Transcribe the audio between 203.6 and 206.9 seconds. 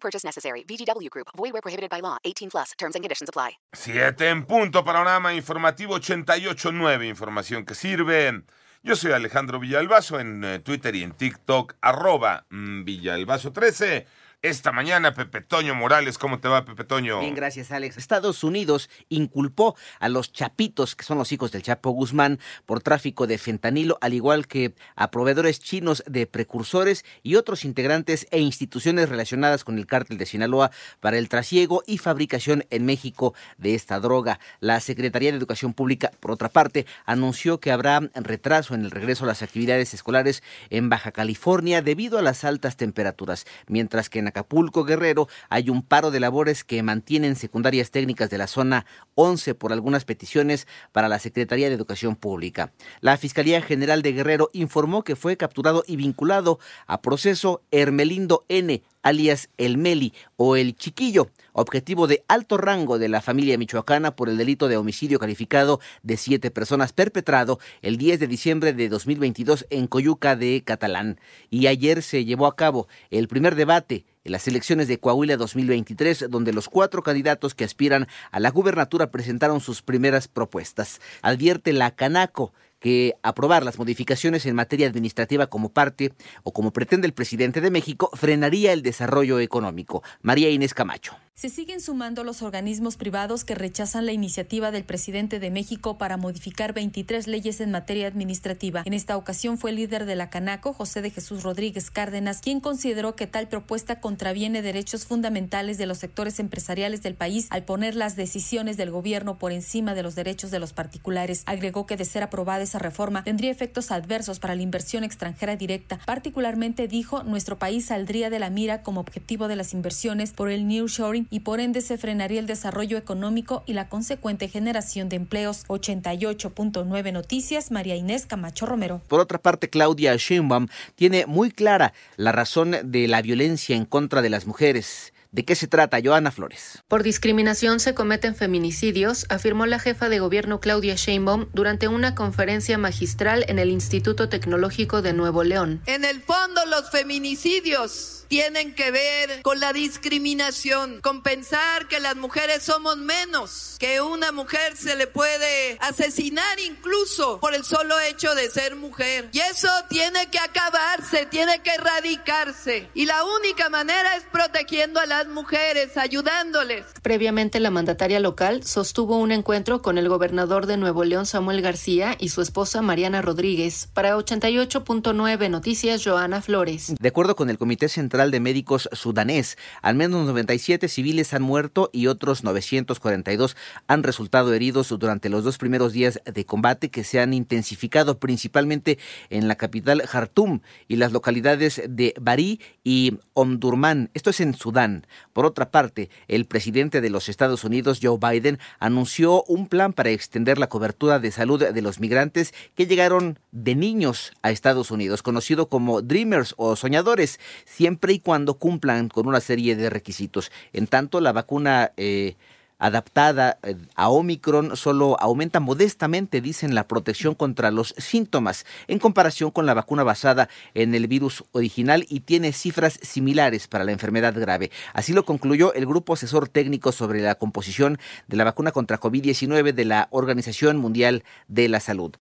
niños a Estados Unidos, conocido como Dreamers o